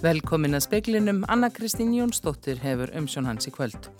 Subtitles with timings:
[0.00, 3.90] Velkomin að speklinum, Anna Kristín Jónsdóttir hefur umsjón hans í kvöld.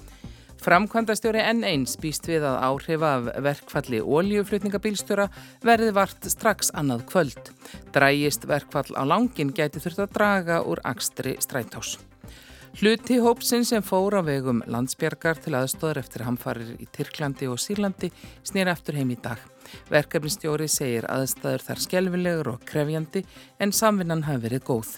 [0.64, 5.26] Framkvæmdastjóri N1 býst við að áhrifa af verkfalli óljuflutningabílstjóra
[5.60, 7.50] verði vart strax annað kvöld.
[7.92, 11.98] Drægist verkfall á langin gæti þurft að draga úr akstri strætás.
[12.80, 18.08] Hluti hópsinn sem fór á vegum landsbjargar til aðstóður eftir hamfarir í Tyrklandi og Sýrlandi
[18.40, 19.36] snýr eftir heim í dag.
[19.92, 23.26] Verkefnistjóri segir aðstæður þar skelvilegur og krefjandi
[23.60, 24.96] en samvinnan hafi verið góð.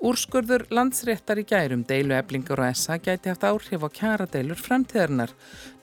[0.00, 5.34] Úrskurður landsréttar í gærum deilu eblingar og essa gæti haft áhrif á kjaradeilur framtíðarnar.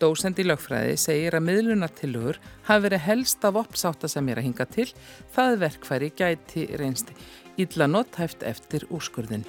[0.02, 4.66] Dósend í lögfræði segir að miðlunartilugur hafi verið helst af opsáta sem er að hinga
[4.74, 4.88] til,
[5.36, 7.14] það verkfæri gæti reynst
[7.62, 9.46] illa nothæft eftir úrskurðin.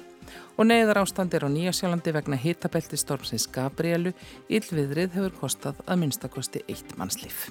[0.61, 4.13] Og neyðar ástandir á Nýjasjálandi vegna hitabelti stormsins Gabrielu,
[4.53, 7.47] yllviðrið hefur kostað að minnstakosti eitt mannslíf.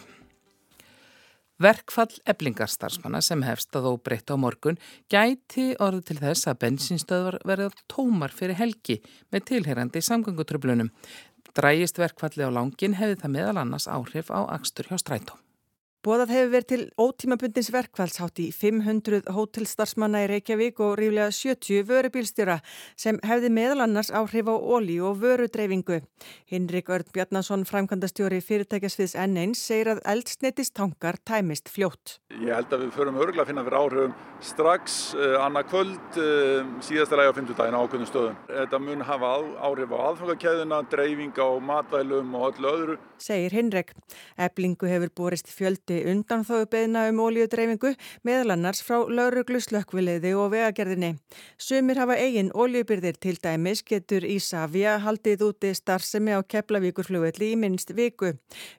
[1.58, 4.76] Verkfall eblingarstarfsmanna sem hefst að óbreytta á morgun
[5.10, 9.00] gæti orðu til þess að bensinstöðvar verða tómar fyrir helgi
[9.34, 10.92] með tilherandi samgöngutröflunum.
[11.58, 15.34] Drægist verkfalli á langin hefði það meðal annars áhrif á axtur hjá strætó.
[15.98, 22.60] Bóðað hefur verið til ótímabundins verkfallshátt í 500 hótelstarfsmanna í Reykjavík og ríflega 70 vörubílstjóra
[22.94, 25.98] sem hefði meðal annars áhrif á óli og vörudreyfingu.
[26.46, 32.20] Hinrik Örn Bjarnason, framkvæmdastjóri fyrirtækjasviðs N1, segir að eldsneitist tankar tæmist fljótt.
[32.30, 36.62] Ég held að við förum örgulega að finna fyrir áhrifum strax uh, annað kvöld uh,
[36.86, 38.38] síðastalega á 50 daginn á ákveðnum stöðum.
[38.46, 39.34] Þetta mun hafa
[39.66, 42.70] áhrif á aðfangakæðuna, á matvælum og öllu
[45.88, 45.98] öðru.
[45.98, 46.28] Segir Hinrik.
[46.28, 47.94] Eblingu hefur borist fjöld flutti undan þóðu beðna um ólíudreyfingu
[48.24, 51.16] meðal annars frá lauruglu slökkviliði og vegagerðinni.
[51.58, 57.94] Sumir hafa eigin ólíubyrðir til dæmis getur Ísafja haldið úti starfsemi á Keflavíkurflugvelli í minnst
[57.94, 58.34] viku.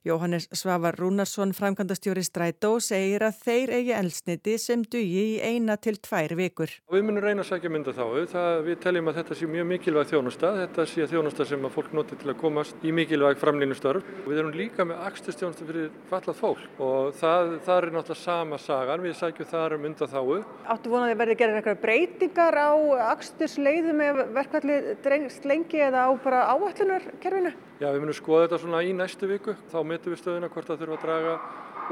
[0.06, 5.98] Jóhannes Svavar Rúnarsson, framkvæmdastjóri Strætó, segir að þeir eigi elsniti sem dugi í eina til
[5.98, 6.70] tvær vikur.
[6.92, 8.06] Við munum reyna að sækja mynda þá.
[8.30, 10.54] Það, við teljum að þetta sé mjög mikilvæg þjónusta.
[10.64, 14.06] Þetta sé þjónusta sem að fólk noti til að komast í mikilvæg framlýnustörf.
[14.28, 18.60] Við erum líka með axtustjónusta fyrir fallað fólk og og það, það er náttúrulega sama
[18.62, 20.42] sagan, við sækjum þar um undan þáu.
[20.74, 22.72] Áttu vonaði verði að gera eitthvað breytingar á
[23.10, 27.56] axtursleiðum eða verkvalli drengst lengi eða á bara áallunarkerfinu?
[27.80, 30.84] Já, við munum skoða þetta svona í næstu viku, þá metum við stöðuna hvort það
[30.84, 31.40] þurfa að draga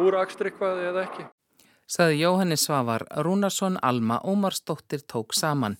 [0.04, 1.28] úr axtur eitthvað eða ekki.
[1.88, 5.78] Saði Jóhannes Svavar, Rúnarsson, Alma, Ómarsdóttir tók saman.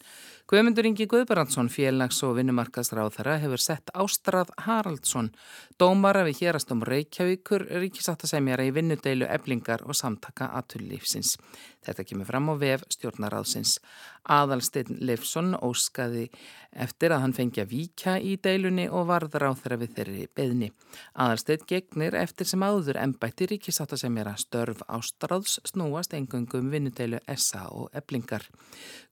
[0.48, 5.34] Guðmundur Ingi Guðbrandsson, félags- og vinnumarkasráðara, hefur sett Ástrað Haraldsson,
[5.78, 11.36] dómara við hérastum Reykjavíkur, ríkisáttasemjara í vinnudeilu eblingar og samtaka aðtullífsins.
[11.84, 13.80] Þetta kemur fram á vef stjórnaráðsins.
[14.28, 16.30] Aðalsteinn Leifsson óskaði
[16.72, 20.72] eftir að hann fengi að víkja í deilunni og varður á þeirra við þeirri beðni.
[21.16, 28.44] Aðalsteinn gegnir eftir sem áður ennbætti ríkisáttasemjara störf Ástráðs snúast engungum vinnudeilu SA og eblingar.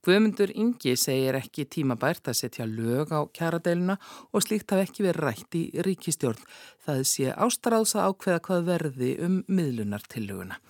[0.04, 3.98] Guðmundur Ingi segir er ekki tímabært að setja lög á kjaradeiluna
[4.32, 6.44] og slíkt hafi ekki verið rætt í ríkistjórn.
[6.86, 10.60] Það sé ástráðs að ákveða hvað verði um miðlunartillöguna.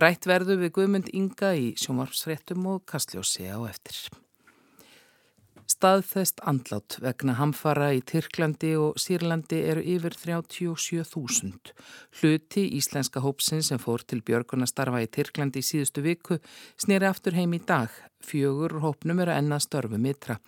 [0.00, 4.04] Rætt verðu við Guðmund Inga í sjómarfsfrettum og kastljósi á eftir
[5.70, 11.72] staðfest andlát vegna hamfara í Tyrklandi og Sýrlandi eru yfir 37.000.
[12.20, 16.40] Hluti íslenska hópsin sem fór til Björgun að starfa í Tyrklandi í síðustu viku
[16.80, 17.90] snýri aftur heim í dag.
[18.20, 20.40] Fjögur hópnum eru ennað störfu mitra.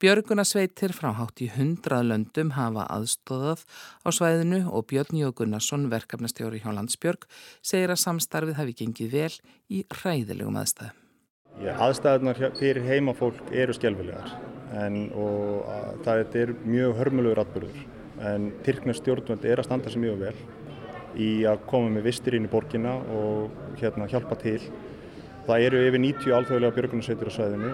[0.00, 3.66] Björgunasveitir frá hátt í hundrað löndum hafa aðstóðað
[4.06, 7.28] á svæðinu og Björn Jógunnarsson, verkefnastjóri hjá Landsbjörg,
[7.60, 9.32] segir að samstarfið hafi gengið vel
[9.68, 11.09] í ræðilegum aðstæðum.
[11.58, 14.30] Aðstæðunar fyrir heimafólk eru skjálfilegar
[14.80, 17.80] en, og að, það er mjög hörmulegur atbyrður
[18.30, 20.36] en Tyrknars stjórnvöld er að standa sér mjög vel
[21.20, 23.50] í að koma með vistir inn í borgina og
[23.80, 24.60] hérna, hjálpa til.
[25.48, 27.72] Það eru yfir 90 alþjóðlega björgunarsveitir á sæðinu.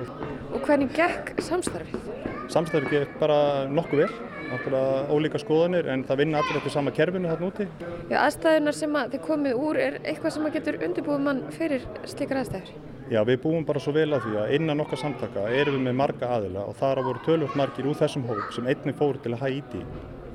[0.55, 2.09] Og hvernig gekk samstarfið?
[2.55, 3.39] Samstarfið gekk bara
[3.69, 4.11] nokkuð vel,
[4.49, 7.69] náttúrulega ólíka skoðanir en það vinna allir eftir sama kerfinu þarna úti.
[8.09, 11.89] Já, aðstæðunar sem að þið komið úr er eitthvað sem að getur undirbúið mann fyrir
[12.09, 12.96] slikar aðstæður?
[13.07, 15.99] Já, við búum bara svo vel að því að innan okkar samtaka erum við með
[16.01, 19.31] marga aðila og þar að voru tölvöld margir úr þessum hóp sem einni fóru til
[19.37, 19.83] að hæ íti.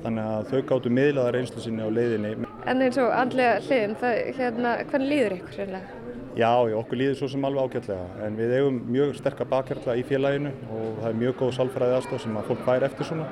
[0.02, 2.32] Þannig að þau gáttu miðlaða reynslu sinni á leiðinni.
[2.66, 6.00] En eins og andlega hliðin, það, hérna, hvernig líður ykkur sérlega?
[6.32, 10.04] Já, já, okkur líður svo sem alveg ágætlega en við eigum mjög sterkar bakhjarla í
[10.08, 13.26] félaginu og það er mjög góð salfræði aðstof sem að fólk fær eftir svona.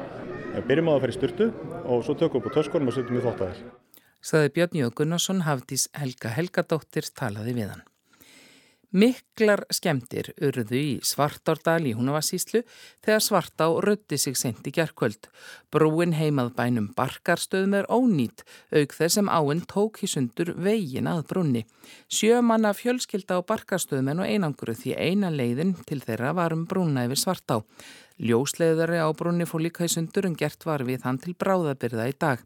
[0.53, 2.99] Við byrjum á að fara í styrtu og svo tökum við upp á töskunum og
[2.99, 3.63] setjum við þóttæðir.
[4.21, 7.87] Saði Björn Jóð Gunnarsson, Hafdís Helga Helgadóttir talaði við hann.
[8.91, 12.65] Miklar skemdir urðu í Svartárdal í Húnavassíslu
[13.07, 15.29] þegar Svartá rötti sig sent í gerðkvöld.
[15.71, 18.43] Brúin heimað bænum Barkarstöðum er ónýtt,
[18.75, 21.65] auk þeir sem áinn tók í sundur vegin að brúnni.
[22.11, 27.07] Sjömanna fjölskylda á Barkarstöðum en og einanguru því eina leiðin til þeirra var um brúna
[27.07, 27.61] yfir Svartá.
[28.21, 32.15] Ljósleiðari á brunni fór líka í sundur en gert var við hann til bráðabyrða í
[32.21, 32.43] dag.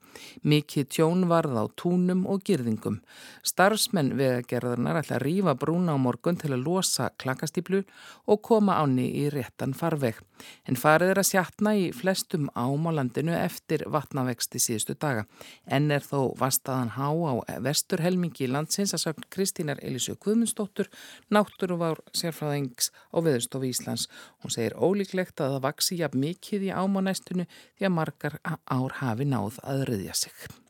[0.46, 3.00] Mikið tjón varð á túnum og girðingum.
[3.42, 7.82] Starfsmenn vegagerðarnar ætla að rýfa brúna á morgun til að losa klakastýplu
[8.30, 10.22] og koma áni í réttan farveg.
[10.68, 15.26] En farið er að sjatna í flestum ám á landinu eftir vatnavexti síðustu daga.
[15.66, 17.32] En er þó vastaðan há á
[17.64, 20.90] vesturhelmingi landsins að sögn Kristínar Elísu Guðmundsdóttur,
[21.30, 24.08] náttúruvár sérfræðings á Veðurstofu Íslands.
[24.42, 27.48] Hún segir ólíklegt að það vaksi jafn mikið í ám á næstunni
[27.78, 30.63] því að margar ár hafi náð að röðja sig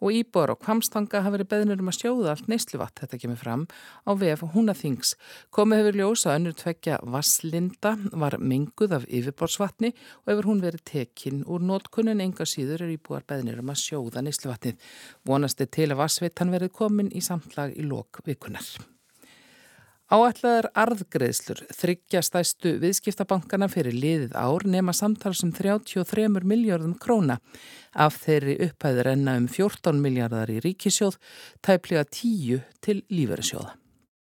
[0.00, 3.02] og íbor og kvamstanga hafa verið beðnur um að sjóða allt neysluvatt.
[3.02, 3.66] Þetta kemur fram
[4.04, 5.14] á VF Húnaþings.
[5.54, 11.44] Komið hefur ljósa önnur tvekja Vasslinda var menguð af yfirborsvatni og hefur hún verið tekinn
[11.46, 14.80] úr nótkunnin enga síður er íbúar beðnur um að sjóða neysluvatnið.
[15.28, 18.64] Vonast er til að Vassvitan verið komin í samtlag í lok vikunar.
[20.10, 27.36] Áætlaðar arðgreðslur þryggja stæstu viðskiptabankana fyrir liðið ár nema samtalsum 33 miljardum króna.
[27.94, 31.14] Af þeirri upphæður enna um 14 miljardar í ríkisjóð,
[31.62, 33.76] tæplega 10 til lífverðisjóða.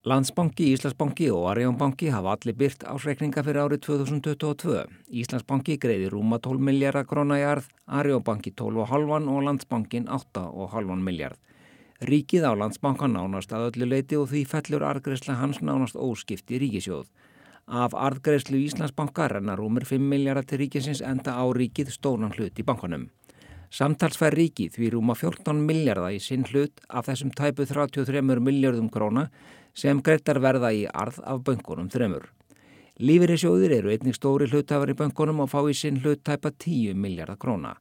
[0.06, 4.86] Landsbanki, Íslandsbanki og Arjónbanki hafa allir byrt ásreikninga fyrir árið 2022.
[5.24, 11.42] Íslandsbanki greiði rúma 12 miljardar króna í arð, Arjónbanki 12,5 og Landsbankin 8,5 miljard.
[12.01, 16.57] Ríkið á landsbankan nánast að öllu leiti og því fellur arðgreysla hans nánast óskipt í
[16.63, 17.06] ríkisjóð.
[17.69, 22.65] Af arðgreyslu Íslandsbanka rennar rúmur 5 miljardar til ríkisins enda á ríkið stónan hlut í
[22.65, 23.06] bankanum.
[23.69, 29.27] Samtalsfær ríkið því rúma 14 miljardar í sinn hlut af þessum tæpu 33 miljardum króna
[29.77, 32.25] sem greitar verða í arð af bankunum þremur.
[32.97, 37.38] Lífeyrisjóðir eru einnig stóri hlutafar í bankunum og fá í sinn hlut tæpa 10 miljardar
[37.38, 37.77] króna.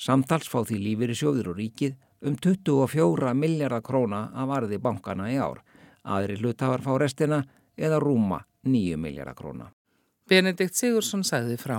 [0.00, 5.62] Samtals fá því lífeyrisjóðir og ríkið um 24 miljardar króna af arði bankana í ár.
[6.04, 7.42] Aðri hlutafar fá restina
[7.76, 9.70] eða rúma 9 miljardar króna.
[10.28, 11.78] Benedikt Sigursson sagði frá.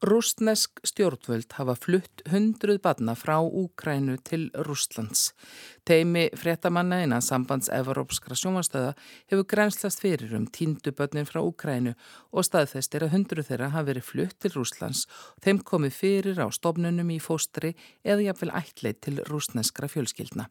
[0.00, 5.34] Rústnesk stjórnvöld hafa flutt hundruð badna frá Úkrænu til Rústlands.
[5.88, 8.92] Teimi fréttamanna innan sambands Evrópskra sjómanstöða
[9.30, 11.94] hefur grænslast fyrir um tíndubötnin frá Úkrænu
[12.32, 16.42] og staðfest er að hundruð þeirra hafi verið flutt til Rústlands og þeim komið fyrir
[16.44, 17.72] á stofnunum í fóstri
[18.04, 20.50] eða jafnvel ættleit til rústneskra fjölskyldna.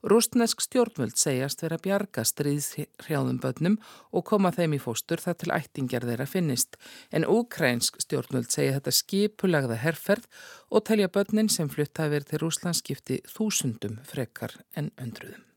[0.00, 3.76] Rústnesk stjórnvöld segjast vera bjarga stríðshrjáðum bötnum
[4.16, 6.80] og koma þeim í fóstur þar til ættingjar þeirra finnist
[7.12, 10.24] en Úkrænsk stjórnvöld segja þetta skipulagða herrferð
[10.70, 15.49] og telja börnin sem flutt hafi verið til Rúsland skipti þúsundum frekar en öndruðum.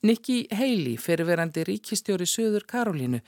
[0.00, 3.18] Nikki Haley, fyrirverandi ríkistjóri Suður Karolínu,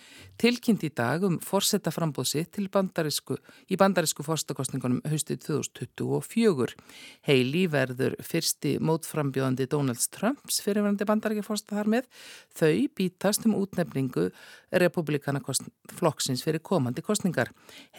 [0.41, 3.35] tilkynnt í dag um forsettaframbóðsi til bandarísku,
[3.69, 6.73] í bandarísku forstakostningunum haustið 2024.
[7.29, 12.09] Haley verður fyrsti mótframbjóðandi Donalds Trumps fyrirverandi bandaríkjaforsta þar með.
[12.57, 14.31] Þau bítast um útnefningu
[14.73, 15.43] republikana
[15.93, 17.51] flokksins fyrir komandi kostningar.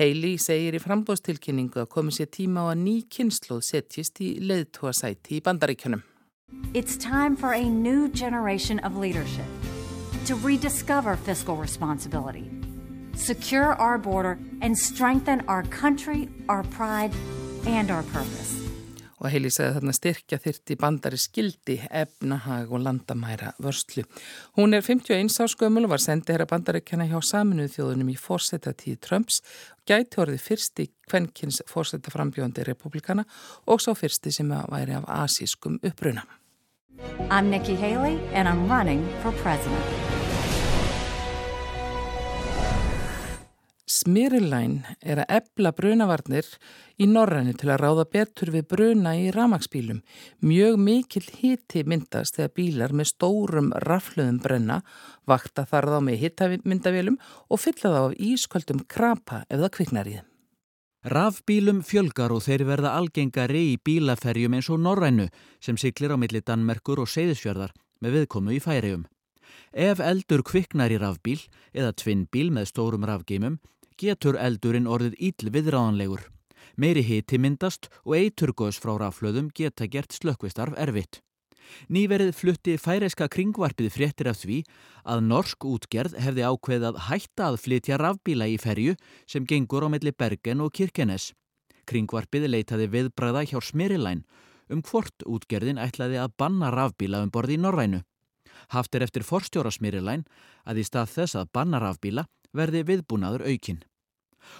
[0.01, 5.37] Haley segir í frambóðstilkynningu að komið sér tíma á að ný kynnslóð setjist í leiðtóasæti
[5.37, 6.01] í bandaríkjunum.
[6.73, 9.45] It's time for a new generation of leadership
[10.25, 12.49] to rediscover fiscal responsibility,
[13.15, 17.11] secure our border, and strengthen our country, our pride,
[17.65, 18.63] and our purpose.
[19.23, 24.03] Og Heili segði þarna styrkja þyrti bandari skildi, efnahag og landamæra vörslu.
[24.59, 29.39] Hún er 51 áskömmul og var sendið að bandaríkjana hjá saminuð þjóðunum í fórsetatíð Trumps,
[29.87, 33.23] gæti orðið fyrsti kvenkins fórsetaframbjóðandi republikana
[33.63, 36.27] og sá fyrsti sem væri af asískum uppruna.
[37.29, 40.03] I'm Nikki Haley and I'm running for president.
[44.03, 46.47] Smirilæn er að ebla brunavarnir
[46.99, 50.01] í norræni til að ráða betur við bruna í ramagsbílum.
[50.43, 54.81] Mjög mikill hiti myndast þegar bílar með stórum rafluðum brenna
[55.29, 57.17] vakta þar þá með hitamyndavélum
[57.47, 60.32] og fylla þá af ísköldum krapa ef það kviknar í þeim.
[61.03, 65.25] Rafbílum fjölgar og þeir verða algengari í bílaferjum eins og Norrænu
[65.59, 69.03] sem siklir á milli Danmerkur og Seyðisfjörðar með viðkomu í færium.
[69.75, 71.41] Ef eldur kviknar í rafbíl
[71.75, 73.59] eða tvinnbíl með stórum rafgeimum
[73.99, 76.23] getur eldurinn orðið íll viðráðanlegur.
[76.79, 81.19] Meiri hiti myndast og eiturgóðs frá raflöðum geta gert slökkvistarf erfitt.
[81.89, 84.61] Nýverið flutti færeiska kringvarpið fréttir af því
[85.03, 88.95] að norsk útgerð hefði ákveð að hætta að flytja rafbíla í ferju
[89.27, 91.31] sem gengur á melli Bergen og Kirkenes.
[91.89, 94.23] Kringvarpið leitaði viðbræða hjá Smirilæn
[94.71, 98.03] um hvort útgerðin ætlaði að banna rafbíla um borði í Norrænu.
[98.71, 100.23] Haft er eftir forstjóra Smirilæn
[100.63, 103.83] að í stað þess að banna rafbíla verði viðbúnaður aukinn.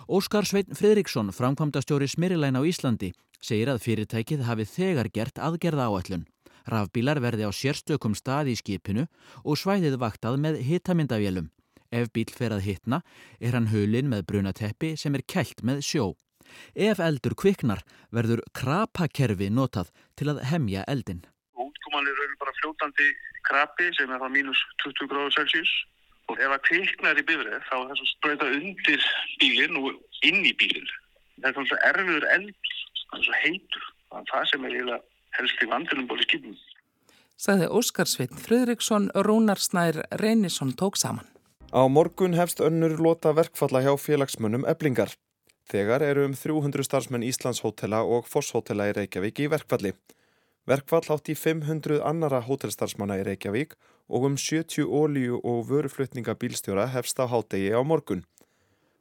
[0.08, 3.12] Óskar Svein Fridriksson, framkvamdastjóri Smirilæn á Íslandi,
[3.44, 6.28] segir að fyrirtækið hafi þegar gert aðgerða áætlun.
[6.70, 9.08] Rafbílar verði á sérstökum stað í skipinu
[9.44, 11.50] og svæðið vaktað með hitamyndavélum.
[11.94, 13.02] Ef bíl fer að hitna
[13.40, 16.06] er hann hulin með brunateppi sem er kælt með sjó.
[16.74, 21.22] Ef eldur kviknar verður krapakerfi notað til að hemja eldin.
[21.60, 23.10] Útkoman er bara fljótandi
[23.50, 25.72] krapi sem er það mínus 20 gráður Celsius
[26.32, 29.08] og ef það kviknar í bifrið þá er það spröyta undir
[29.42, 30.92] bílinn og inn í bílinn.
[31.42, 32.54] Það er svona erfiður eld,
[33.10, 33.90] það er svona heitur.
[34.14, 36.58] Það er það sem er helst í vandunum bólið skipnum
[37.44, 41.28] sagði Óskar Sveit Fridriksson, Rúnar Snær Reynisson tók saman.
[41.74, 45.12] Á morgun hefst önnur lota verkfalla hjá félagsmönnum eblingar.
[45.68, 49.94] Þegar eru um 300 starfsmenn Íslands hótela og Fosshótela í Reykjavík í verkfalli.
[50.70, 53.76] Verkfall átt í 500 annara hótelstarfsmanna í Reykjavík
[54.08, 58.24] og um 70 ólíu og vöruflutningabílstjóra hefst á hátegi á morgun.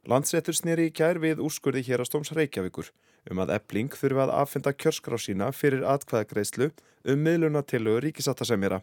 [0.03, 2.91] Landsréttur snýri í kær við úrskurði hérastóms Reykjavíkur
[3.31, 6.69] um að ebling þurfi að aðfenda kjörskrá sína fyrir atkvæðagreislu
[7.13, 8.81] um miðlunatillögu ríkisáttasemjara.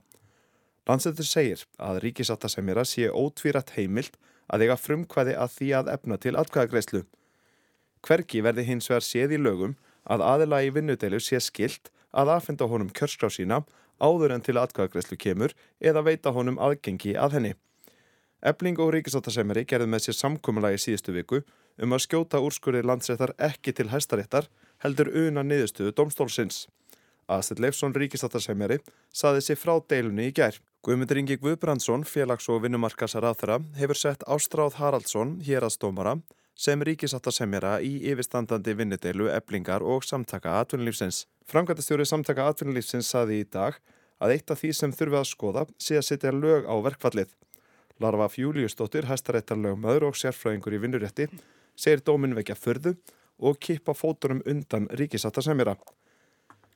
[0.88, 4.16] Landsendur segir að ríkisáttasemjara sé ótvírat heimilt
[4.50, 7.04] að eiga frumkvæði að því að efna til atkvæðagreislu.
[8.06, 9.76] Hverki verði hins vegar séð í lögum
[10.08, 13.60] að aðila í vinnudeilu sé skilt að aðfenda honum kjörskrá sína
[14.00, 17.52] áður en til atkvæðagreislu kemur eða veita honum aðgengi að henni.
[18.40, 21.42] Ebling og ríkisáttasemjari gerði með sér samkommulagi síðustu viku
[21.78, 24.48] um að skjóta úrskurði landsréttar ekki til hæstaréttar
[24.82, 26.66] heldur una niðurstöðu domstólsins.
[27.30, 28.80] Aðsett Leifsson ríkistattarsemjari
[29.14, 30.56] saði sér frá deilunni í gær.
[30.82, 36.16] Guðmundur Ingi Guðbrandsson, félags- og vinnumarkasar aðþara, hefur sett Ástráð Haraldsson, héraðstómara,
[36.56, 41.26] sem ríkisattarsemjara í yfirstandandi vinnudeilu, eblingar og samtaka atvinnulífsins.
[41.52, 43.78] Framkvæmtastjóri samtaka atvinnulífsins saði í dag
[44.20, 47.30] að eitt af því sem þurfi að skoða sé að setja lög á verkfallið.
[48.00, 51.28] Larva Fjúliusdóttir, hæstaréttarlögumöður og sérfræðingur í vinnurétti,
[51.80, 52.94] segir dómin vekja förðu
[53.40, 55.78] og kippa fóturum undan ríkisattarsemjara.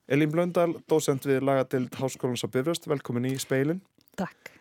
[0.08, 3.80] Elín Blöndal, dósend við lagadild Háskólans á Bifröst, velkomin í speilin.
[4.16, 4.52] Takk.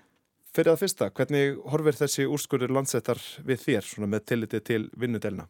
[0.53, 5.47] Fyrir að fyrsta, hvernig horfir þessi úrskurður landsettar við þér svona með tilliti til vinnudelna?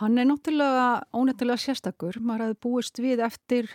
[0.00, 2.20] Hann er náttúrulega ónættilega sérstakur.
[2.22, 3.70] Maður hafði búist við eftir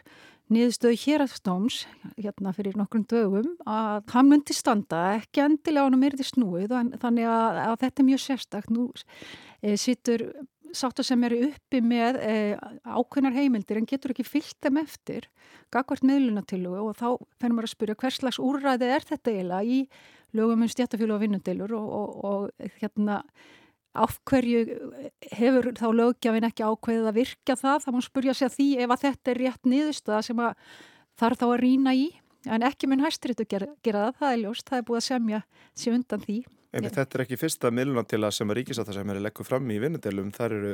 [0.53, 1.79] niðurstöðu hérastóms
[2.19, 7.29] hérna fyrir nokkrum dögum að hann myndi standa, ekki endilega hann er því snúið þannig
[7.31, 8.73] að, að þetta er mjög sérstakt.
[8.73, 8.85] Nú
[9.79, 10.27] sittur
[10.75, 12.33] sáttu sem eru uppi með e,
[12.83, 15.27] ákveðnar heimildir en getur ekki fyllt þeim eftir
[15.73, 17.07] gagvart meðlunatillu og þá
[17.41, 19.77] fennum við að spyrja hvers slags úrræði er þetta eiginlega í
[20.35, 23.21] lögum um stjættafjölu og vinnundilur og, og, og hérna
[23.95, 24.65] af hverju
[25.37, 27.85] hefur þá lögjafin ekki ákveðið að virka það?
[27.85, 30.73] Þá má spurja sig að því ef að þetta er rétt niðurstöða sem að
[31.21, 32.09] þarf þá að rína í.
[32.45, 35.39] En ekki mun að gera, gera það, það er ljóst, það er búið að semja
[35.73, 36.35] sér undan því
[36.75, 40.71] Emi, þetta er ekki fyrsta miðlunatila sem að ríkisáttasemjari leggur fram í vinnudelum, þar eru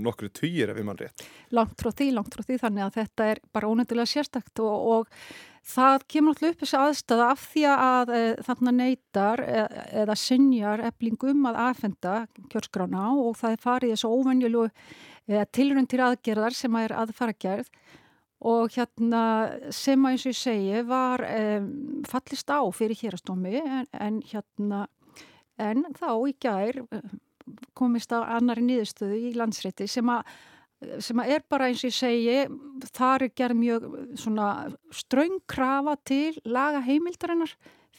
[0.00, 1.24] nokkru týjir ef við mann rétt.
[1.52, 5.10] Langt frá því, langt frá því, þannig að þetta er bara ónöndilega sérstakt og, og
[5.74, 9.64] það kemur alltaf upp þessi aðstæða af því að e, þarna neytar e,
[10.02, 12.14] eða synjar eflingum að aðfenda
[12.52, 17.36] kjörskrána og það er farið þessu óvenjulu e, tilrönd til aðgerðar sem að er aðfara
[17.44, 17.68] gerð
[18.42, 19.22] og hérna
[19.70, 21.22] sem að eins og ég segi var
[22.10, 24.80] fallist á fyrir hérastómi en, en hérna
[25.70, 27.12] en þá í gær eh,
[27.78, 30.26] komist á annari nýðustöðu í landsrétti sem að
[31.02, 33.84] sem að er bara eins og ég segi þar er gerð mjög
[35.02, 37.52] ströngkrafa til laga heimildarinnar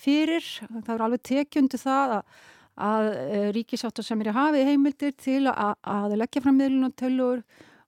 [0.04, 0.44] fyrir,
[0.84, 2.42] það er alveg tekjundu það að,
[2.88, 7.44] að eh, ríkisáttar sem er í hafið heimildir til að, að leggja fram miðlunatölur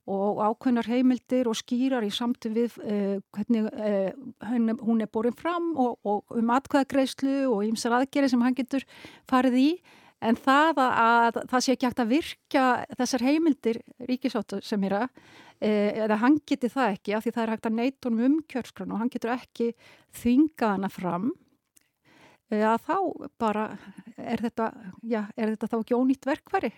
[0.05, 4.11] og ákveðnar heimildir og skýrar í samtum við eh, hvernig eh,
[4.85, 8.85] hún er borin fram og, og um atkvæðagreyslu og ýmsar aðgerið sem hann getur
[9.29, 9.69] farið í.
[10.25, 12.67] En það að, að það sé ekki hægt að virka
[12.99, 15.07] þessar heimildir ríkisáttu sem er að
[15.59, 18.93] eh, eða hann geti það ekki af því það er hægt að neitunum um kjörskran
[18.93, 19.71] og hann getur ekki
[20.21, 21.33] þvinga hana fram
[22.53, 22.97] að þá
[23.41, 23.69] bara
[24.17, 24.71] er þetta,
[25.01, 26.71] já, er þetta þá ekki ónýtt verkværi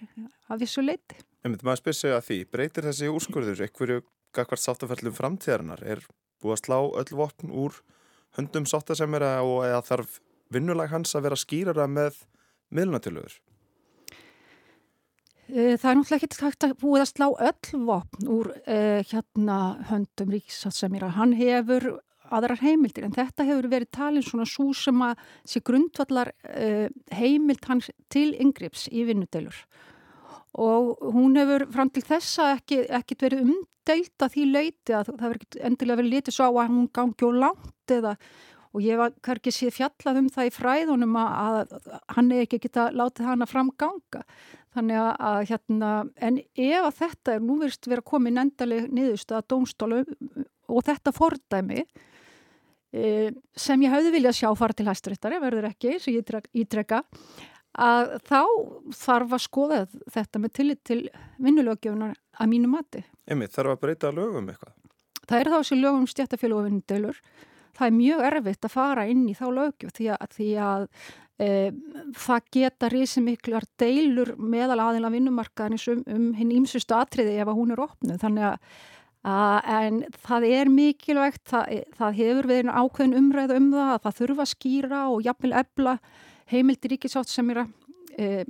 [0.48, 4.02] af þessu leiti En maður spyr sig að því, breytir þessi úrskurður einhverju
[4.36, 5.84] gagvart sáttaferðlum framtíðarinnar?
[5.88, 6.02] Er
[6.44, 7.78] búið að slá öll vopn úr
[8.36, 10.18] höndum sáttasemjara og eða þarf
[10.54, 12.20] vinnulag hans að vera skýrara með
[12.76, 13.38] miðlunatilögur?
[15.48, 19.60] Eh, það er náttúrulega ekki hægt að búið að slá öll vopn úr uh, hérna
[19.88, 21.14] höndum ríkisátsemjara.
[21.16, 21.94] Hann hefur
[22.34, 27.70] aðrar heimildir en þetta hefur verið talin svona svo sem að sé grundvallar uh, heimild
[27.70, 29.64] hans til yngrips í vinnudelur
[30.58, 35.34] og hún hefur fram til þessa ekki, ekkit verið umdeilt að því leiti að það
[35.34, 38.16] verið endilega verið litið svo á að hún gangi og langt eða
[38.76, 42.60] og ég var kannski séð fjallað um það í fræðunum að, að hann er ekki
[42.66, 44.24] geta látið hana framganga
[44.76, 45.92] þannig að, að hérna
[46.28, 50.04] en ef að þetta er nú verist verið að koma í nendaleg niðurstu að dómstólu
[50.68, 56.18] og þetta fordæmi e, sem ég hafði viljað sjá fara til hæsturéttari verður ekki, sem
[56.18, 57.04] ég ítreka
[57.78, 58.42] að þá
[58.98, 59.84] þarf að skoða
[60.14, 61.02] þetta með tillit til
[61.44, 63.04] vinnulögjöfunar að mínu mati.
[63.30, 64.74] Emið, þarf að breyta lögum eitthvað?
[65.28, 67.22] Það er þá þessi lögum stjættafélag og vinnudelur.
[67.78, 70.86] Það er mjög erfitt að fara inn í þá lögjöf því að, því að
[71.38, 71.50] e,
[72.18, 77.60] það geta risi miklar deilur meðal aðila vinnumarkaðanis um, um hinn ímsustu atriði ef að
[77.60, 78.22] hún er opnuð.
[78.24, 78.72] Þannig að
[79.28, 84.46] en það er mikilvægt, það, það hefur við ákveðin umræð um það að það þurfa
[84.46, 85.98] að skýra og jafnvel ebla
[86.48, 87.74] heimildir ríkisátt sem er að
[88.16, 88.46] e,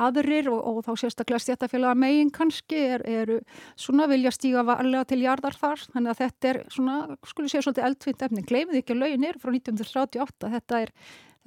[0.00, 3.40] aðrir og, og þá sérstaklega stjættafélaga megin kannski er, eru
[3.78, 5.82] svona vilja stíga varlega til jarðar þar.
[5.94, 9.40] Þannig að þetta er svona, skulle séu svolítið eldfitt efni, gleymið ekki að lögin er
[9.40, 10.94] frá 1938, þetta er,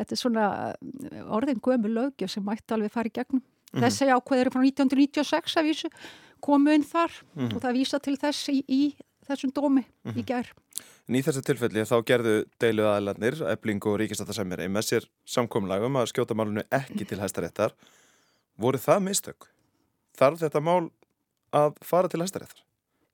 [0.02, 3.86] þetta er svona eh, orðin gömu lögjöf sem mætti alveg fara í gegnum -hmm.
[3.86, 5.90] þessi ákveð eru frá 1996 að vísu
[6.40, 7.56] komu inn þar mm -hmm.
[7.56, 8.96] og það vísa til þess í, í
[9.28, 10.18] þessum dómi mm -hmm.
[10.18, 10.28] í mhm.
[10.28, 10.52] gerð
[11.08, 16.14] En í þessu tilfelli þá gerðu deilu aðlarnir, Ebling og Ríkistatasemjari með sér samkomlagum að
[16.14, 17.76] skjóta málunum ekki til hæstaréttar.
[18.56, 19.50] Voru það mistök?
[20.16, 20.92] Þarf þetta mál
[21.52, 22.64] að fara til hæstaréttar?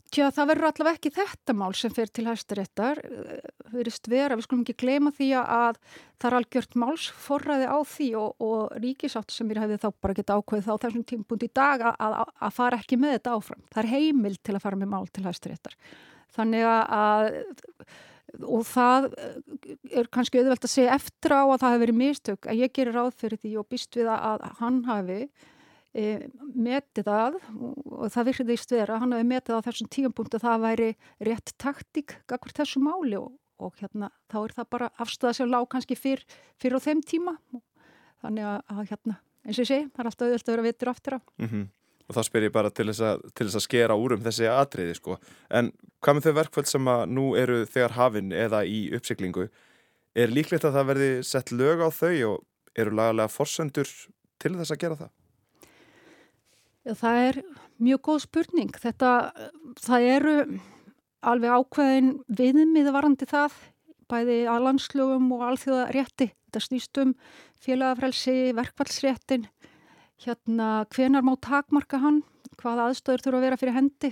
[0.09, 3.01] Tjá, það verður allavega ekki þetta mál sem fer til hæstaréttar.
[3.03, 5.79] Það verðist vera, við skulum ekki gleyma því að
[6.17, 10.39] það er algjört málsforræði á því og, og Ríkisátt sem ég hefði þá bara geta
[10.39, 13.65] ákveðið þá þessum tímpúnd í dag að, að, að fara ekki með þetta áfram.
[13.69, 15.77] Það er heimil til að fara með mál til hæstaréttar.
[16.39, 17.29] Þannig að
[18.45, 19.07] og það
[19.89, 22.97] er kannski auðvelt að segja eftir á að það hefur verið mistök að ég gerir
[22.97, 25.21] ráð fyrir því og býst við að hann hafi
[25.89, 30.45] metið að og það virðist vera að hann hafi metið á þessum tíum punktu að
[30.45, 30.89] það væri
[31.25, 35.65] rétt taktík gagvar þessu máli og, og hérna þá er það bara afstöða sem lág
[35.71, 36.21] kannski fyrr,
[36.61, 37.35] fyrr á þeim tíma
[38.21, 39.17] þannig að, að hérna
[39.47, 41.67] eins og ég segi, það er alltaf auðvelt að vera vitur aftur á mm -hmm
[42.09, 44.49] og þá spyr ég bara til þess að, til þess að skera úr um þessi
[44.49, 45.17] atriði sko.
[45.53, 49.45] En hvað með þau verkföld sem að nú eru þegar hafinn eða í uppsiklingu?
[50.17, 53.91] Er líklegt að það verði sett lög á þau og eru lagalega forsendur
[54.41, 55.11] til þess að gera það?
[56.97, 57.41] Það er
[57.79, 58.71] mjög góð spurning.
[58.81, 59.11] Þetta,
[59.83, 60.35] það eru
[61.19, 63.55] alveg ákveðin viðmið varandi það,
[64.09, 66.31] bæði að landslögum og alþjóða rétti.
[66.49, 67.13] Þetta snýstum
[67.61, 69.45] félagafrelsi, verkfallsréttin
[70.23, 72.23] hérna hvenar má takmarka hann,
[72.59, 74.11] hvaða aðstöður þurfa að vera fyrir hendi.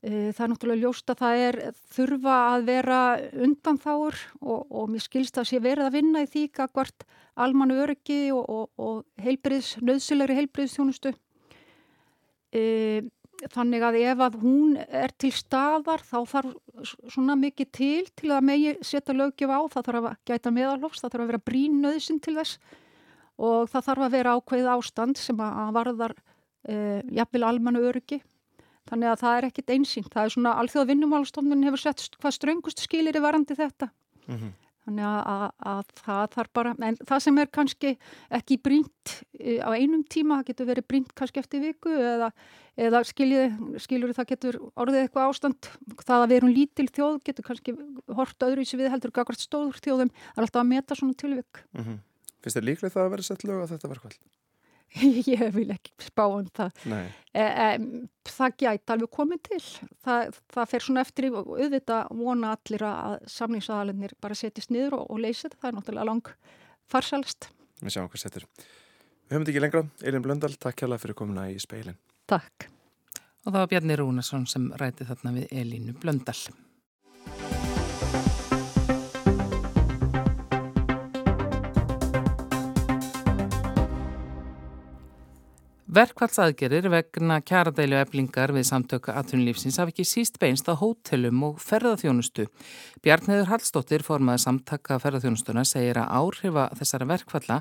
[0.00, 1.58] E, það er náttúrulega ljóst að það er
[1.94, 3.00] þurfa að vera
[3.46, 7.04] undan þáur og, og mér skilst að sé verið að vinna í því hvort
[7.40, 11.14] almanu öryggi og, og, og heilbriðs, nöðsilegri heilbriðstjónustu.
[12.50, 13.02] E,
[13.54, 18.46] þannig að ef að hún er til staðar þá þarf svona mikið til til að
[18.48, 22.20] megi setja lögjöf á, það þarf að gæta meðalofs, það þarf að vera brín nöðsin
[22.20, 22.58] til þess.
[23.40, 26.16] Og það þarf að vera ákveð ástand sem að varðar
[26.68, 26.74] e,
[27.16, 28.20] jafnvel almannu öryggi.
[28.90, 30.10] Þannig að það er ekkit einsýnt.
[30.12, 33.88] Það er svona alþjóða vinnumálstofnun hefur sett hvað ströngust skilir er varandi þetta.
[34.26, 34.52] Mm -hmm.
[34.90, 37.92] Þannig að, að, að það þarf bara, en það sem er kannski
[38.40, 42.30] ekki brínt e, á einum tíma það getur verið brínt kannski eftir viku eða,
[42.80, 45.70] eða skiljið, skiljur það getur orðið eitthvað ástand
[46.02, 47.76] það að við erum lítil þjóð getur kannski
[48.18, 51.18] hort öðru í sig við heldur gagvart stóður þjóðum það er alltaf að meta svona
[51.22, 51.98] tilvik mm -hmm.
[52.40, 54.16] Finnst þér líklegt það að vera sett lög á þetta verkvall?
[55.30, 56.82] Ég vil ekki spá um það.
[56.90, 57.68] E, e,
[58.26, 59.60] það gæti alveg komið til.
[60.06, 65.06] Það, það fer svona eftir og auðvitað vona allir að samlingsaðalendir bara setjast niður og,
[65.14, 65.60] og leysa þetta.
[65.60, 66.32] Það er náttúrulega lang
[66.90, 67.50] farsalst.
[67.80, 68.48] Við sjáum hvað setjur.
[68.50, 69.84] Við höfum þetta ekki lengra.
[70.10, 71.98] Elin Blöndal, takk hjálpa fyrir komuna í speilin.
[72.30, 72.66] Takk.
[73.46, 76.36] Og það var Bjarni Rúnarsson sem ræti þarna við Elinu Blöndal.
[85.90, 92.44] Verkvallsaðgerir vegna kjaradælu eflingar við samtöku atvinnulífsins hafi ekki síst beinst á hótelum og ferðarþjónustu.
[93.02, 97.58] Bjarniður Hallstóttir, formaði samtaka ferðarþjónustuna, segir að áhrifa þessara verkvalla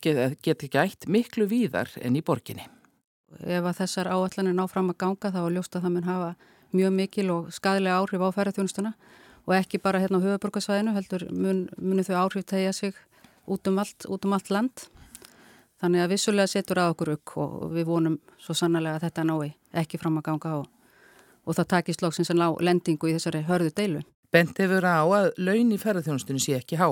[0.00, 2.64] get, get ekki ætt miklu víðar enn í borginni.
[3.44, 6.34] Ef að þessar áallanir ná fram að ganga þá er ljóst að það mun hafa
[6.72, 8.96] mjög mikil og skadilega áhrif á ferðarþjónustuna
[9.44, 12.96] og ekki bara hérna á höfuborgarsvæðinu heldur mun, munu þau áhrif tegja sig
[13.44, 14.88] út um allt, út um allt land.
[15.80, 19.50] Þannig að vissulega setur að okkur upp og við vonum svo sannlega að þetta nái
[19.82, 20.58] ekki fram að ganga á
[21.46, 24.00] og það takist lóksins ná lendingu í þessari hörðu deilu.
[24.34, 26.88] Bent hefur á að laun í ferðarþjónustunum sé ekki há.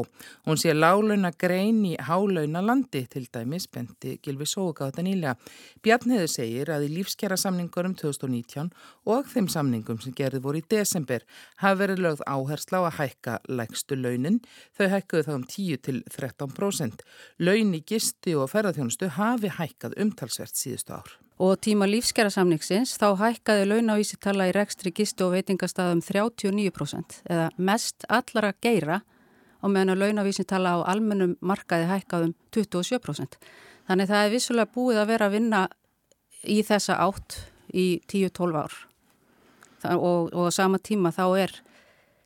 [0.47, 5.35] Hún sé lálauna grein í hálauna landi til dæmis, benti Gilvi Sógáta nýlega.
[5.83, 8.71] Bjarniður segir að í lífskjara samningurum 2019
[9.11, 11.27] og þeim samningum sem gerði voru í desember
[11.63, 14.41] hafi verið lögð áhersla á að hækka lægstu launin.
[14.79, 17.05] Þau hækkuðu þá um 10 til 13%.
[17.43, 23.09] Laun í gisti og ferðarþjónustu hafi hækkað umtalsvert síðustu ár og tíma lífskjara samningsins þá
[23.19, 29.01] hækkaði launavísitala í rekstri gistu og veitingastafum 39% eða mest allara geira
[29.65, 33.39] og meðan að launavísin tala á almennum markaði hækkaðum 27%.
[33.89, 35.63] Þannig það er vissulega búið að vera að vinna
[36.45, 37.39] í þessa átt
[37.75, 38.75] í 10-12 ár
[39.97, 41.57] og, og sama tíma þá er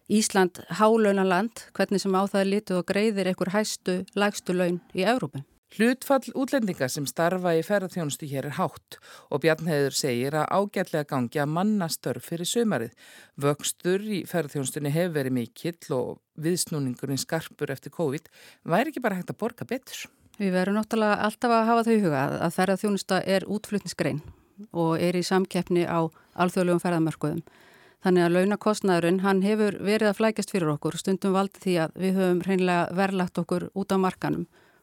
[0.09, 5.05] Ísland hálaunaland, hvernig sem á það er litið og greiðir einhver hæstu, lægstu laun í
[5.05, 5.43] Európa.
[5.69, 8.97] Hlutfall útlendinga sem starfa í ferðarþjónustu hér er hátt
[9.29, 12.95] og Bjarnheður segir að ágætlega gangi að manna störf fyrir sömarið.
[13.37, 18.31] Vöxtur í ferðarþjónustunni hefur verið mikill og viðsnúningurinn skarpur eftir COVID
[18.65, 20.09] væri ekki bara hægt að borga betur.
[20.39, 24.23] Við verum náttúrulega alltaf að hafa þau huga að ferðarþjónusta er útflutnisgrein
[24.73, 27.45] og er í samkeppni á alþjóðlegum ferðarmörkuðum.
[28.07, 32.13] Þannig að launakostnaðurinn, hann hefur verið að flækjast fyrir okkur, stundum valdi því að við
[32.23, 32.41] höfum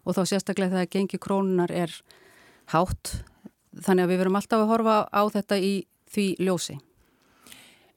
[0.05, 1.93] og þá sérstaklega þegar gengi krónunar er
[2.73, 3.17] hátt
[3.83, 5.73] þannig að við verum alltaf að horfa á þetta í
[6.13, 6.77] því ljósi.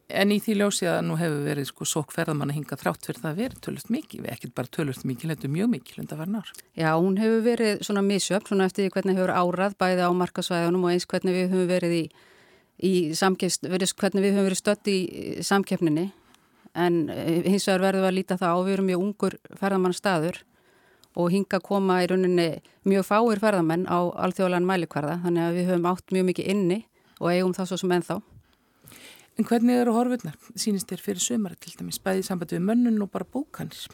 [0.09, 3.31] En í því ljósi að nú hefur verið sko sókferðamann að hinga þrátt fyrir það
[3.31, 6.33] að vera tölvöld mikið, við ekkert bara tölvöld mikið, er mjög mikið hund að vera
[6.33, 6.53] nár.
[6.81, 10.95] Já, hún hefur verið svona misjöfn, svona eftir hvernig hefur árað bæði á markasvæðunum og
[10.95, 12.03] eins hvernig við höfum verið í,
[12.89, 14.99] í verið, hvernig við höfum verið stött í
[15.45, 16.07] samkeppninni
[16.79, 19.97] en eh, hins vegar verðum við að líta það á, við erum mjög ungur ferðamann
[19.97, 20.41] staður
[21.19, 22.49] og hinga koma í rauninni
[22.89, 26.81] mjög fáir ferðamenn á alþjóðlegan mælikvarða þannig að við höfum átt mjög mikið inni
[27.19, 28.19] og eigum það svo sem ennþá.
[29.39, 30.37] En hvernig eru horfurnar?
[30.59, 33.89] Sýnist þér fyrir sömari til dæmis, bæði sambandi við mönnun og bara bókanir?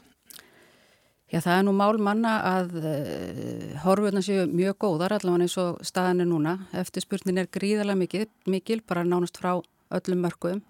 [1.33, 5.81] Já, það er nú mál manna að uh, horfurnar séu mjög góðar allavega eins og
[5.85, 6.55] staðan er núna.
[6.77, 10.63] Eftirspurnin er gríðarlega mikil, mikil bara nánast frá öllum mörgum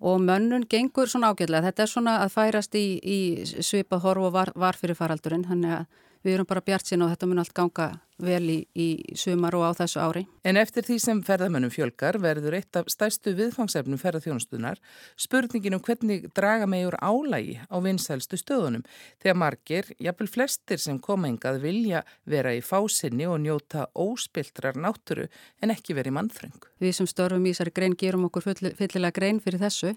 [0.00, 1.68] og mönnun gengur svona ágætlega.
[1.68, 5.76] Þetta er svona að færast í, í svipað horf og var, var fyrir faraldurinn, þannig
[5.76, 9.54] að við erum bara bjart sín og þetta mun allt ganga vel í, í sumar
[9.56, 10.22] og á þessu ári.
[10.44, 14.80] En eftir því sem ferðamönnum fjölgar verður eitt af stærstu viðfangsefnum ferðarþjónustunar
[15.20, 18.84] spurningin um hvernig draga meður álægi á vinsælstu stöðunum
[19.22, 25.28] þegar margir, jafnvel flestir sem koma engað vilja vera í fásinni og njóta óspiltrar nátturu
[25.62, 26.56] en ekki verið mannfröng.
[26.80, 29.94] Við sem störfum í þessari grein gerum okkur fyllilega grein fyrir þessu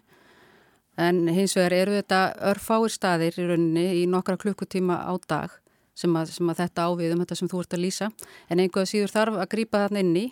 [1.01, 5.59] en hins vegar eru þetta örfáir staðir í rauninni í nokkra klukkutíma á dag
[5.97, 8.10] sem að, sem að þetta ávið um þetta sem þú ert að lýsa.
[8.49, 10.25] En einhverja síður þarf að grýpa þarna inn í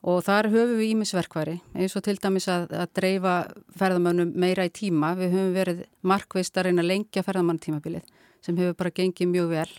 [0.00, 3.34] og þar höfum við ímisverkværi eins og til dæmis að, að dreifa
[3.78, 5.12] ferðamönnum meira í tíma.
[5.18, 8.06] Við höfum verið markvist að lengja ferðamanntímabilið
[8.40, 9.72] sem hefur bara gengið mjög vel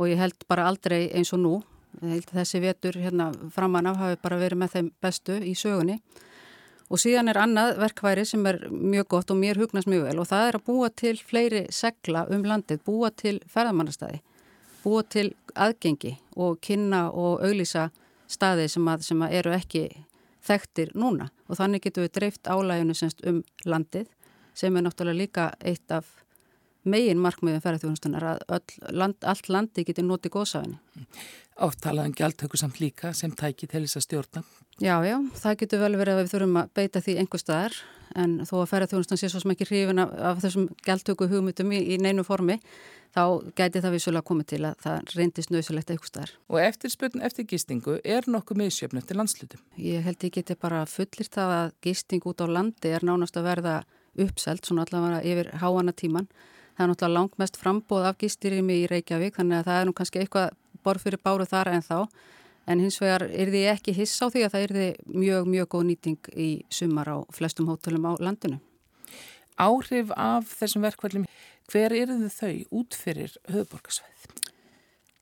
[0.00, 1.60] og ég held bara aldrei eins og nú.
[2.00, 6.00] Þessi vetur hérna framan af hafi bara verið með þeim bestu í sögunni.
[6.90, 10.26] Og síðan er annað verkværi sem er mjög gott og mér hugnast mjög vel og
[10.26, 14.18] það er að búa til fleiri segla um landið, búa til ferðamannastæði
[14.84, 17.88] búa til aðgengi og kynna og auglýsa
[18.30, 19.84] staði sem, að, sem að eru ekki
[20.46, 24.08] þekktir núna og þannig getur við dreift álæginu semst um landið
[24.54, 26.08] sem er náttúrulega líka eitt af
[26.84, 30.78] megin markmiðum ferðarþjónustunar að land, allt landi getur notið góðsáðinni.
[31.60, 34.42] Áttalaðan gjaldtöku samt líka sem tæki til þess að stjórna.
[34.80, 37.74] Já, já, það getur vel verið að við þurfum að beita því einhver staðar
[38.18, 41.82] en þó að ferðarþjónustan sé svo sem ekki hrifin af, af þessum gjaldtöku hugmyndum í,
[41.94, 42.56] í neinu formi
[43.14, 43.22] þá
[43.58, 46.38] gæti það vissulega komið til að það reyndist nöðsulegt eitthvað starf.
[46.48, 49.62] Og eftir spurn eftir gistingu er nokkuð meðsjöfn eftir landslutum?
[49.76, 53.50] Ég held ég geti bara fullir það að gisting út á landi er nánast að
[53.50, 53.76] verða
[54.20, 56.30] uppselt svona allavega yfir háana tíman.
[56.76, 59.96] Það er náttúrulega langt mest frambóð af gistirimi í Reykjavík þannig að það er nú
[59.98, 61.98] kannski eitthvað borð fyrir báru þar en þá
[62.70, 64.88] en hins vegar er því ekki hiss á því að það er því
[65.24, 68.60] mjög, mjög góð nýting í sumar á flestum hótelum á landinu.
[69.60, 71.26] Áhrif af þessum verkvælum
[71.70, 74.24] Hver eru þau út fyrir höfuborgarsvæð?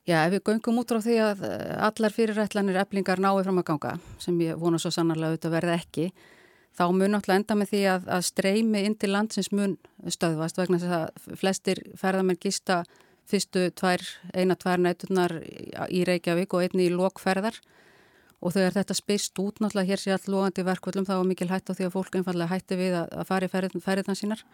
[0.09, 3.67] Já, ef við göngum út á því að eh, allar fyrirætlanir eflingar náðu fram að
[3.69, 3.91] ganga,
[4.23, 6.07] sem ég vona svo sannarlega auðvitað verða ekki,
[6.73, 9.77] þá mun náttúrulega enda með því að, að streymi inn til landsins mun
[10.09, 12.79] stöðvast vegna þess að flestir ferðarmenn gista
[13.29, 15.35] fyrstu tvær, eina tvær nætunar
[15.89, 17.59] í Reykjavík og einni í lokferðar.
[18.39, 21.71] Og þegar þetta spist út náttúrulega hér sé all logandi verkvöldum þá er mikil hætt
[21.71, 24.45] á því að fólk einfallega hætti við að, fara í ferðirna sínar.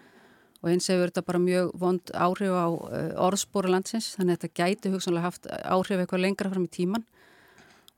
[0.65, 4.63] Og eins hefur þetta bara mjög vond áhrif á eh, orðspóru landsins þannig að þetta
[4.63, 7.05] gæti hugsanlega haft áhrif eitthvað lengra fram í tíman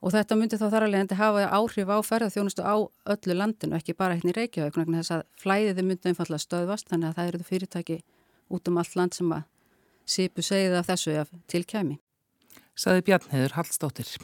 [0.02, 2.74] og þetta myndi þá þar alveg hafa áhrif á ferðarþjónustu á
[3.14, 7.16] öllu landinu ekki bara hérna í Reykjavík þess að flæðiði myndi einfallega stöðvast þannig að
[7.16, 7.98] það eru fyrirtæki
[8.52, 9.46] út um allt land sem að
[10.06, 11.98] sípu segið af þessu af tilkæmi.
[12.76, 14.16] Saði Bjarnheður Hallstóttir.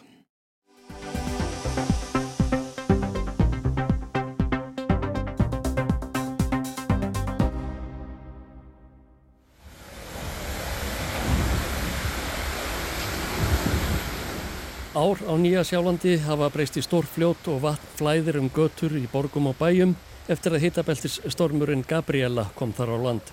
[14.93, 19.07] Ár á Nýja sjálandi hafa breyst í stór fljót og vatn flæðir um götur í
[19.09, 19.97] borgum og bæjum
[20.29, 23.33] eftir að hitabeltis stormurinn Gabriela kom þar á land.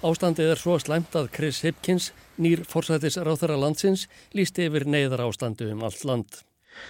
[0.00, 2.06] Ástandið er svo slæmt að Chris Hipkins,
[2.40, 6.38] nýr forsætis ráþara landsins, lísti yfir neyðar ástandu um allt land.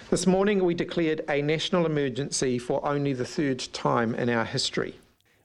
[0.09, 4.95] This morning we declared a national emergency for only the third time in our history.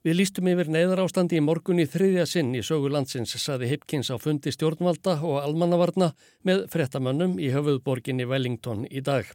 [0.07, 4.13] Við lístum yfir neyðar ástandi í morgun í þriðja sinn í sögu landsins, saði Hipkins
[4.15, 6.13] á fundi stjórnvalda og almannavarna
[6.47, 9.27] með frettamönnum í höfuðborginni Wellington í dag.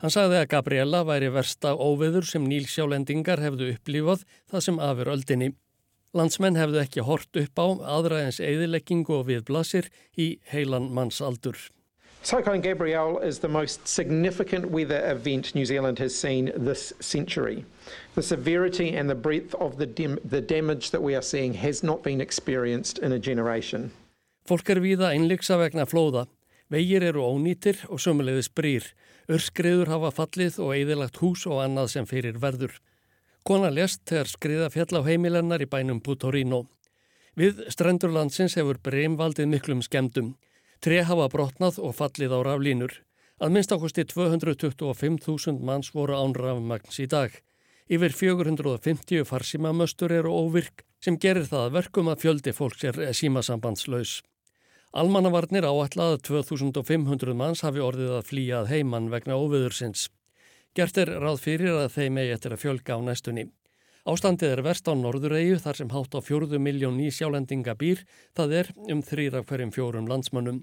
[0.00, 5.52] Hann sagði að Gabriella væri versta óveður sem nýlsjálendingar hefðu upplífað það sem afur öldinni.
[6.16, 7.66] Landsmenn hefðu ekki hort upp á
[7.98, 11.58] aðræðins eðileggingu og viðblasir í heilan mannsaldur.
[12.22, 17.64] Cyclone Gabrielle is the most significant weather event New Zealand has seen this century.
[18.14, 19.86] The severity and the breadth of the,
[20.24, 23.90] the damage that we are seeing has not been experienced in a generation.
[24.48, 26.26] Fólk er víða einleiksa vegna flóða.
[26.72, 28.84] Vegir eru ónýtir og sömulegðis brýr.
[29.28, 32.72] Örskriður hafa fallið og eðilagt hús og annað sem fyrir verður.
[33.48, 36.66] Kona lest þegar skriða fjall á heimilennar í bænum Putorino.
[37.32, 40.34] Við strendurlandsins hefur breymvaldið miklum skemdum.
[40.84, 42.92] Tre hafa brotnað og fallið á raflínur.
[43.40, 47.32] Að minnst ákosti 225.000 manns voru án rafmagns í dag.
[47.88, 54.18] Yfir 450 farsímamöstur eru óvirk sem gerir það verkum að fjöldi fólks er símasambandslaus.
[54.92, 60.10] Almannavarnir áætlaði 2500 manns hafi orðið að flýja að heimann vegna óviðursins.
[60.76, 63.48] Gert er ráð fyrir að þeim eigi eftir að fjölga á næstunni.
[64.08, 68.70] Ástandið er verst á Norðureyju þar sem hátt á fjörðu miljón nýsjálendinga býr, það er
[68.88, 70.62] um þrýra hverjum fjórum landsmönnum.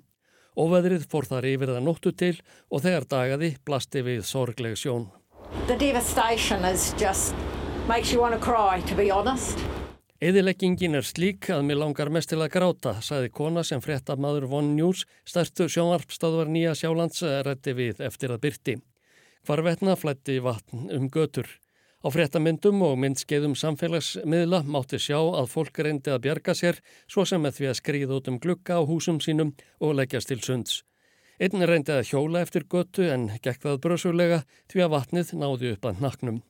[0.55, 2.33] Óveðrið fór þar yfir það nóttu til
[2.71, 5.09] og þegar dagaði blasti við sorgleg sjón.
[10.25, 14.47] Eðileggingin er slík að mér langar mest til að gráta, sagði kona sem frétta maður
[14.55, 18.77] Von News, stærstu sjónvarpstöðvar Nýja Sjálands rætti við eftir að byrti.
[19.45, 21.45] Hvarvetna flætti vatn um götur.
[22.01, 27.43] Á fréttamyndum og myndskeiðum samfélagsmiðla mátti sjá að fólk reyndi að bjarga sér svo sem
[27.45, 30.79] með því að skrýða út um glukka á húsum sínum og leggjast til sunds.
[31.37, 35.85] Einn reyndi að hjóla eftir götu en gekk það brösulega því að vatnið náði upp
[35.91, 36.41] að naknum.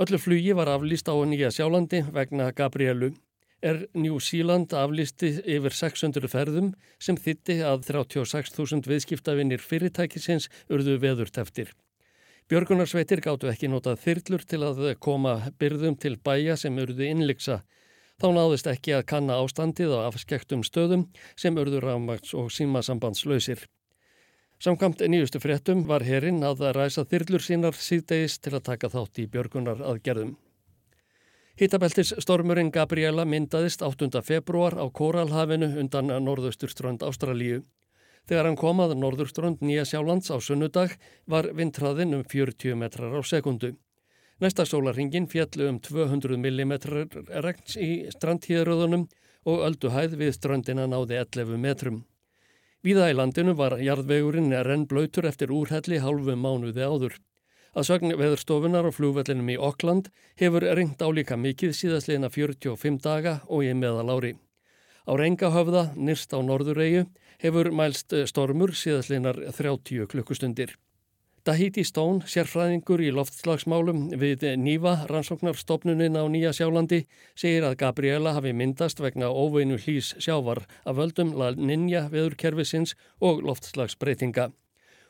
[0.00, 3.12] Öllu flugi var aflýst á Nýja Sjálandi vegna Gabrielu.
[3.64, 11.40] Er New Zealand aflýsti yfir 600 ferðum sem þitti að 36.000 viðskiptavinnir fyrirtækisins urðu veðurt
[11.40, 11.70] eftir.
[12.52, 17.62] Björgunarsveitir gáttu ekki notað þyrlur til að koma byrðum til bæja sem urðu innliksa.
[18.20, 23.64] Þá náðist ekki að kanna ástandið á afskektum stöðum sem urðu rafmaks og símasambandslausir.
[24.60, 29.30] Samkvæmt nýjustu fréttum var herinn að ræsa þyrlur sínar síðdegis til að taka þátt í
[29.32, 30.36] björgunar aðgerðum.
[31.54, 34.08] Hittabeltis stormurinn Gabriela myndaðist 8.
[34.26, 37.60] februar á Kóralhafinu undan norðausturströnd Ástralíu.
[38.26, 40.96] Þegar hann kom að norðurströnd Nýja Sjálands á sunnudag
[41.30, 43.70] var vindræðin um 40 metrar á sekundu.
[44.42, 46.74] Næsta sólarhingin fjallu um 200 mm
[47.46, 49.06] regns í strandtíðaröðunum
[49.46, 52.00] og ölduhæð við ströndina náði 11 metrum.
[52.82, 57.14] Víða í landinu var jarðvegurinn renn blöytur eftir úrhelli hálfu mánuði áður.
[57.74, 63.66] Að sögn veðurstofunar og flúvellinum í Okkland hefur ringt álíka mikið síðastleina 45 daga og
[63.66, 64.36] í meðalári.
[65.04, 67.08] Á Rengahöfða, nýrst á Norðureyju,
[67.42, 70.76] hefur mælst eh, stormur síðastleinar 30 klukkustundir.
[71.44, 77.02] Dahiti Stone, sérfræðingur í loftslagsmálum við Nýva, rannsóknarstofnunin á Nýja Sjálandi,
[77.36, 83.44] segir að Gabriela hafi myndast vegna óveinu hlýs sjávar af völdum La Ninja veðurkerfisins og
[83.44, 84.54] loftslagsbreytinga.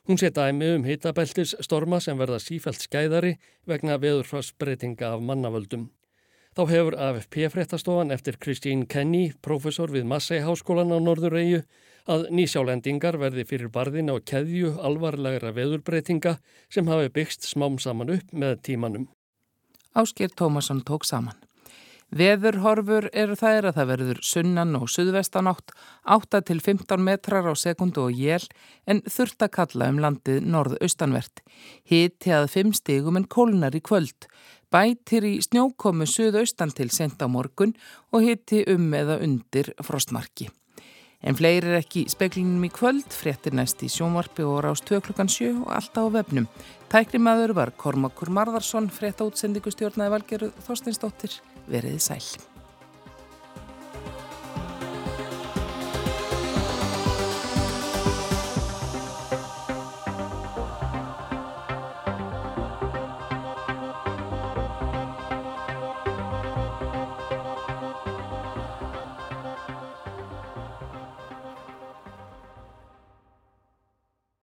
[0.04, 5.86] Hún sé dæmi um hitabeltis storma sem verða sífælt skæðari vegna veðurfarsbreytinga af mannavöldum.
[6.54, 11.62] Þá hefur AFP-fréttastofan eftir Kristín Kenny, profesor við Massey Háskólan á Norðureyju,
[12.04, 16.36] að nýsjálendingar verði fyrir barðin á keðju alvarlegra veðurbreytinga
[16.68, 19.08] sem hafi byggst smám saman upp með tímanum.
[19.96, 21.43] Ásker Tómasson tók saman.
[22.14, 25.72] Veðurhorfur eru þær að það verður sunnan og suðvestanátt,
[26.06, 28.44] 8 til 15 metrar á sekundu og jél
[28.86, 31.42] en þurft að kalla um landið norðaustanvert.
[31.82, 34.28] Hitt heðað 5 stigum en kólnar í kvöld.
[34.70, 37.74] Bætir í snjókomu suðaustan til sent á morgun
[38.14, 40.52] og hitti um eða undir frostmarki.
[41.24, 45.30] En fleiri er ekki speklinum í kvöld, fréttir næst í sjónvarpi og rást 2 klukkan
[45.32, 46.46] 7 og alltaf á vefnum.
[46.92, 52.53] Tækrimaður var Kormakur Marðarsson, frétta útsendingu stjórnaði valgeru Þorstinsdóttir, veriði sæl.